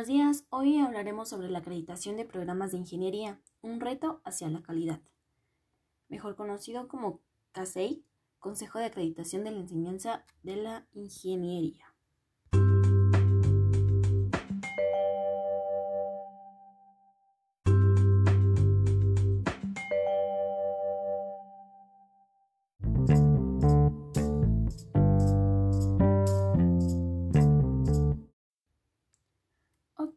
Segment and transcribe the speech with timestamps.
[0.00, 4.62] Buenos días, hoy hablaremos sobre la acreditación de programas de ingeniería, un reto hacia la
[4.62, 5.02] calidad.
[6.08, 7.20] Mejor conocido como
[7.52, 8.02] CASEI,
[8.38, 11.89] Consejo de Acreditación de la Enseñanza de la Ingeniería.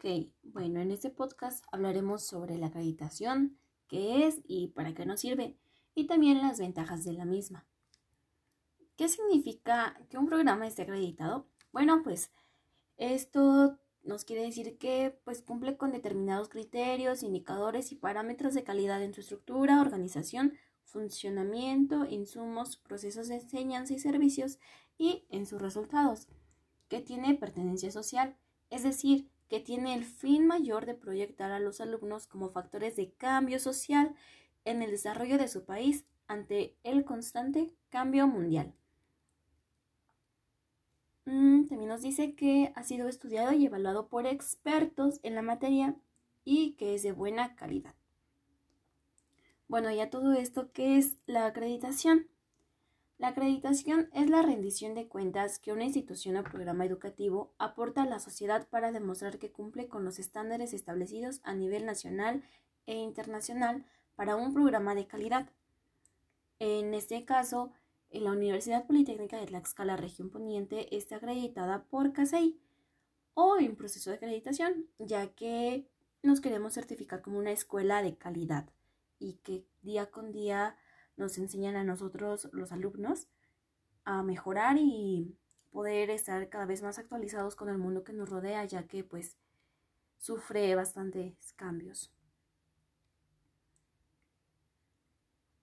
[0.05, 3.57] Ok, bueno, en este podcast hablaremos sobre la acreditación,
[3.87, 5.55] qué es y para qué nos sirve,
[5.95, 7.65] y también las ventajas de la misma.
[8.97, 11.47] ¿Qué significa que un programa esté acreditado?
[11.71, 12.33] Bueno, pues
[12.97, 19.01] esto nos quiere decir que pues cumple con determinados criterios, indicadores y parámetros de calidad
[19.01, 20.51] en su estructura, organización,
[20.83, 24.59] funcionamiento, insumos, procesos de enseñanza y servicios
[24.97, 26.27] y en sus resultados,
[26.89, 28.35] que tiene pertenencia social,
[28.69, 33.11] es decir, que tiene el fin mayor de proyectar a los alumnos como factores de
[33.11, 34.15] cambio social
[34.65, 38.73] en el desarrollo de su país ante el constante cambio mundial.
[41.25, 45.95] Mm, también nos dice que ha sido estudiado y evaluado por expertos en la materia
[46.43, 47.95] y que es de buena calidad.
[49.67, 52.27] Bueno, ya todo esto, ¿qué es la acreditación?
[53.23, 58.05] La acreditación es la rendición de cuentas que una institución o programa educativo aporta a
[58.05, 62.43] la sociedad para demostrar que cumple con los estándares establecidos a nivel nacional
[62.85, 63.85] e internacional
[64.17, 65.49] para un programa de calidad.
[66.59, 67.71] En este caso,
[68.11, 72.59] la Universidad Politécnica de Tlaxcala Región Poniente está acreditada por CASEI
[73.35, 75.87] o en proceso de acreditación, ya que
[76.23, 78.69] nos queremos certificar como una escuela de calidad
[79.17, 80.75] y que día con día
[81.17, 83.27] nos enseñan a nosotros, los alumnos,
[84.05, 85.37] a mejorar y
[85.71, 89.37] poder estar cada vez más actualizados con el mundo que nos rodea, ya que pues
[90.17, 92.13] sufre bastantes cambios.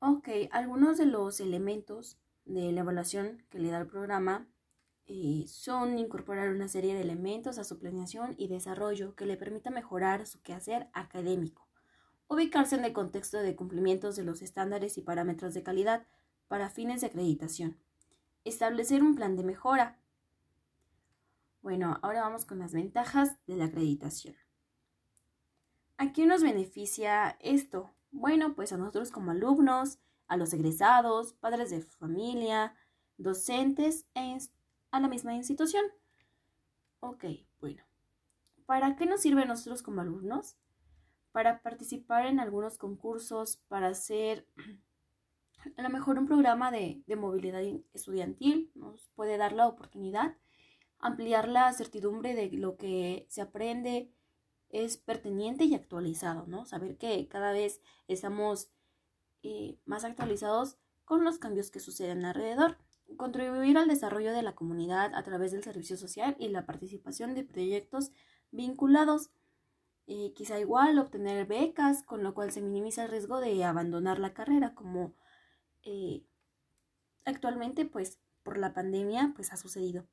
[0.00, 4.48] Ok, algunos de los elementos de la evaluación que le da el programa
[5.06, 9.70] eh, son incorporar una serie de elementos a su planeación y desarrollo que le permita
[9.70, 11.69] mejorar su quehacer académico
[12.30, 16.06] ubicarse en el contexto de cumplimientos de los estándares y parámetros de calidad
[16.46, 17.76] para fines de acreditación,
[18.44, 19.98] establecer un plan de mejora.
[21.60, 24.36] Bueno, ahora vamos con las ventajas de la acreditación.
[25.98, 27.90] ¿A quién nos beneficia esto?
[28.12, 29.98] Bueno, pues a nosotros como alumnos,
[30.28, 32.74] a los egresados, padres de familia,
[33.18, 34.38] docentes e
[34.92, 35.84] a la misma institución.
[37.00, 37.24] Ok,
[37.60, 37.82] bueno.
[38.66, 40.56] ¿Para qué nos sirve a nosotros como alumnos?
[41.32, 44.46] Para participar en algunos concursos, para hacer
[45.76, 50.36] a lo mejor un programa de, movilidad estudiantil, nos puede dar la oportunidad,
[50.98, 54.10] ampliar la certidumbre de lo que se aprende
[54.68, 56.64] es pertinente y actualizado, ¿no?
[56.64, 58.70] Saber que cada vez estamos
[59.42, 62.78] eh, más actualizados con los cambios que suceden alrededor.
[63.16, 67.42] Contribuir al desarrollo de la comunidad a través del servicio social y la participación de
[67.42, 68.12] proyectos
[68.52, 69.30] vinculados
[70.34, 74.74] quizá igual obtener becas, con lo cual se minimiza el riesgo de abandonar la carrera,
[74.74, 75.14] como
[75.84, 76.24] eh,
[77.24, 80.06] actualmente, pues por la pandemia, pues ha sucedido.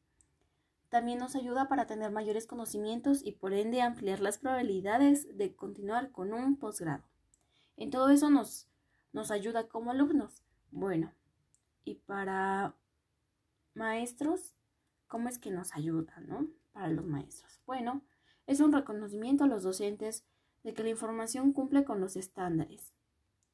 [0.90, 6.12] También nos ayuda para tener mayores conocimientos y por ende ampliar las probabilidades de continuar
[6.12, 7.03] con un posgrado.
[7.75, 8.69] En todo eso nos,
[9.13, 10.44] nos ayuda como alumnos.
[10.72, 11.13] Bueno,
[11.84, 12.75] y para
[13.74, 14.56] maestros,
[15.07, 16.47] ¿cómo es que nos ayuda, no?
[16.72, 17.62] Para los maestros.
[17.66, 18.03] Bueno,
[18.47, 20.25] es un reconocimiento a los docentes
[20.63, 22.94] de que la información cumple con los estándares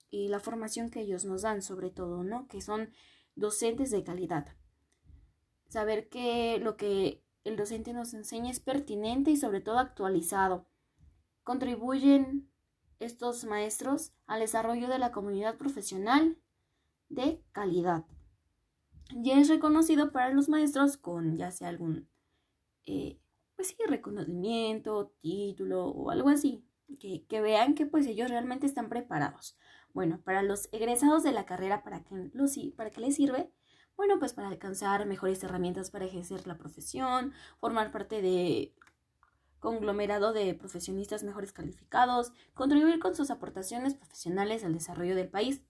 [0.09, 2.47] y la formación que ellos nos dan, sobre todo, ¿no?
[2.47, 2.91] Que son
[3.35, 4.55] docentes de calidad.
[5.67, 10.67] Saber que lo que el docente nos enseña es pertinente y sobre todo actualizado.
[11.43, 12.49] Contribuyen
[12.99, 16.37] estos maestros al desarrollo de la comunidad profesional
[17.09, 18.05] de calidad.
[19.09, 22.07] Y es reconocido para los maestros con ya sea algún
[22.85, 23.19] eh,
[23.63, 26.65] pues sí, reconocimiento, título o algo así,
[26.99, 29.57] que, que, vean que pues ellos realmente están preparados.
[29.93, 32.29] Bueno, para los egresados de la carrera, ¿para qué,
[32.75, 33.49] para qué les sirve?
[33.95, 37.31] Bueno, pues para alcanzar mejores herramientas para ejercer la profesión,
[37.61, 38.75] formar parte de
[39.59, 45.61] conglomerado de profesionistas mejores calificados, contribuir con sus aportaciones profesionales al desarrollo del país,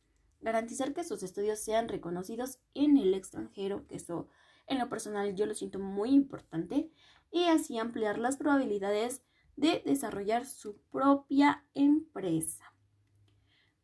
[0.41, 4.29] garantizar que sus estudios sean reconocidos en el extranjero, que eso
[4.67, 6.89] en lo personal yo lo siento muy importante,
[7.33, 9.23] y así ampliar las probabilidades
[9.55, 12.73] de desarrollar su propia empresa.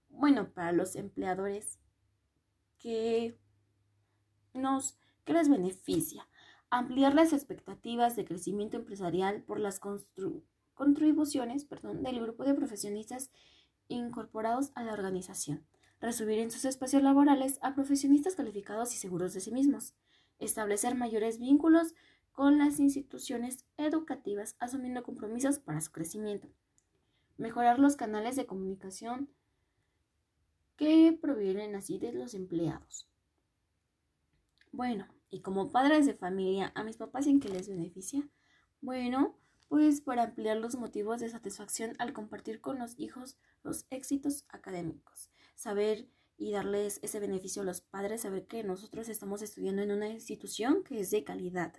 [0.08, 1.80] Bueno, para los empleadores,
[2.78, 3.40] ¿qué,
[4.54, 6.28] nos, ¿qué les beneficia?
[6.70, 9.82] Ampliar las expectativas de crecimiento empresarial por las
[10.76, 13.32] contribuciones perdón, del grupo de profesionistas
[13.88, 15.66] incorporados a la organización,
[16.00, 19.96] resubir en sus espacios laborales a profesionistas calificados y seguros de sí mismos,
[20.38, 21.96] establecer mayores vínculos
[22.40, 26.48] con las instituciones educativas asumiendo compromisos para su crecimiento,
[27.36, 29.30] mejorar los canales de comunicación
[30.78, 33.10] que provienen así de los empleados.
[34.72, 38.26] Bueno, y como padres de familia, ¿a mis papás en qué les beneficia?
[38.80, 39.36] Bueno,
[39.68, 45.30] pues para ampliar los motivos de satisfacción al compartir con los hijos los éxitos académicos,
[45.56, 46.08] saber
[46.38, 50.86] y darles ese beneficio a los padres, saber que nosotros estamos estudiando en una institución
[50.86, 51.74] que es de calidad,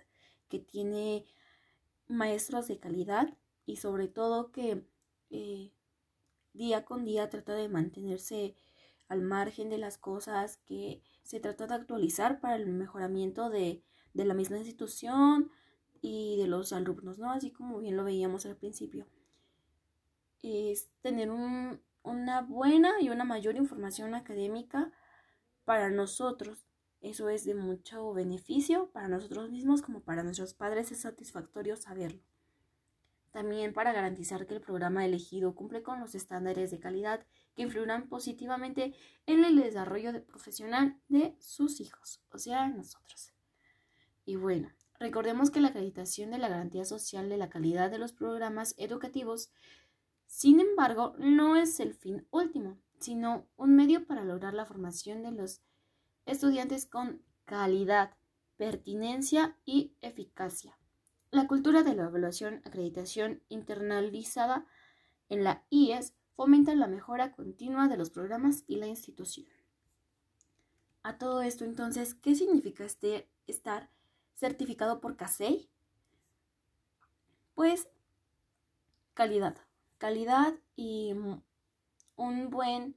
[0.51, 1.25] que tiene
[2.07, 4.85] maestros de calidad y sobre todo que
[5.31, 5.71] eh,
[6.53, 8.55] día con día trata de mantenerse
[9.07, 13.83] al margen de las cosas, que se trata de actualizar para el mejoramiento de,
[14.13, 15.51] de la misma institución
[16.01, 17.31] y de los alumnos, ¿no?
[17.31, 19.07] Así como bien lo veíamos al principio.
[20.41, 24.91] Es tener un, una buena y una mayor información académica
[25.65, 26.65] para nosotros.
[27.01, 30.91] Eso es de mucho beneficio para nosotros mismos como para nuestros padres.
[30.91, 32.21] Es satisfactorio saberlo.
[33.31, 37.25] También para garantizar que el programa elegido cumple con los estándares de calidad
[37.55, 38.93] que influirán positivamente
[39.25, 43.33] en el desarrollo profesional de sus hijos, o sea, nosotros.
[44.25, 44.69] Y bueno,
[44.99, 49.51] recordemos que la acreditación de la garantía social de la calidad de los programas educativos
[50.31, 55.33] sin embargo, no es el fin último, sino un medio para lograr la formación de
[55.33, 55.61] los
[56.31, 58.15] estudiantes con calidad,
[58.57, 60.77] pertinencia y eficacia.
[61.29, 64.65] La cultura de la evaluación acreditación internalizada
[65.29, 69.47] en la IES fomenta la mejora continua de los programas y la institución.
[71.03, 73.89] A todo esto, entonces, ¿qué significa este estar
[74.35, 75.69] certificado por CASEI?
[77.55, 77.89] Pues
[79.13, 79.57] calidad,
[79.97, 81.13] calidad y
[82.15, 82.95] un buen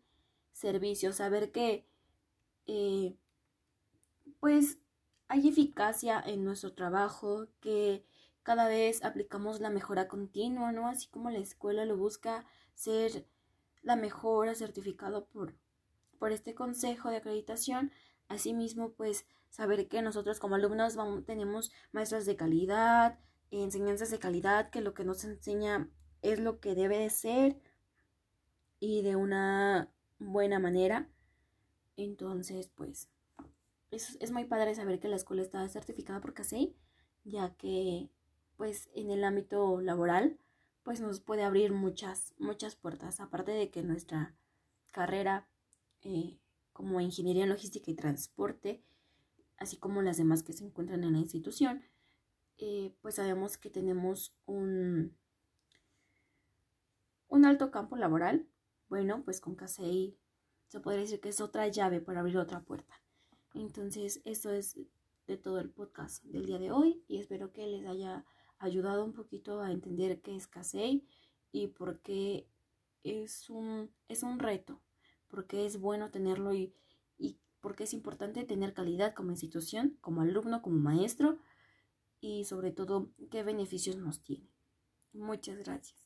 [0.53, 1.87] servicio, saber que
[2.67, 3.17] eh,
[4.44, 4.79] pues
[5.29, 8.05] hay eficacia en nuestro trabajo, que
[8.43, 10.87] cada vez aplicamos la mejora continua, ¿no?
[10.87, 12.44] Así como la escuela lo busca
[12.75, 13.26] ser
[13.81, 15.55] la mejora certificado por,
[16.19, 17.91] por este consejo de acreditación.
[18.29, 23.19] Asimismo, pues saber que nosotros como alumnos tenemos maestros de calidad,
[23.50, 25.88] enseñanzas de calidad, que lo que nos enseña
[26.20, 27.58] es lo que debe de ser
[28.79, 31.08] y de una buena manera.
[31.97, 33.08] Entonces, pues,
[33.94, 36.76] es, muy padre saber que la escuela está certificada por CASEI,
[37.25, 38.11] ya que,
[38.56, 40.38] pues, en el ámbito laboral,
[40.82, 43.20] pues nos puede abrir muchas, muchas puertas.
[43.20, 44.35] Aparte de que nuestra
[44.93, 45.49] carrera
[46.02, 46.38] eh,
[46.73, 48.82] como ingeniería en logística y transporte,
[49.56, 51.82] así como las demás que se encuentran en la institución,
[52.58, 55.17] eh, pues sabemos que tenemos un,
[57.29, 58.47] un alto campo laboral,
[58.88, 60.19] bueno, pues con CASEI
[60.69, 63.04] se podría decir que es otra llave para abrir otra puerta.
[63.55, 64.77] Entonces, esto es
[65.27, 68.25] de todo el podcast del día de hoy y espero que les haya
[68.59, 71.06] ayudado un poquito a entender qué es CASEI
[71.53, 72.49] y por qué
[73.05, 74.83] es un, es un reto,
[75.29, 76.75] porque es bueno tenerlo y,
[77.17, 81.39] y porque es importante tener calidad como institución, como alumno, como maestro
[82.21, 84.50] y sobre todo qué beneficios nos tiene.
[85.12, 86.03] Muchas gracias.